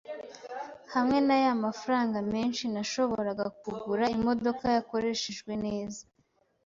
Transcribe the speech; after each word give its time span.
Hamwe 0.93 1.17
naya 1.27 1.51
mafranga 1.65 2.17
menshi, 2.33 2.63
nashoboraga 2.73 3.45
kugura 3.61 4.05
imodoka 4.17 4.63
yakoreshejwe 4.75 5.51
neza. 5.65 6.01